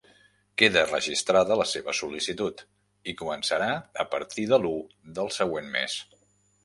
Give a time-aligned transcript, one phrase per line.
[0.59, 2.63] Queda registrada la seva sol·licitud
[3.13, 3.69] i començarà
[4.05, 4.73] a partir de l'u
[5.21, 6.01] del següent mes.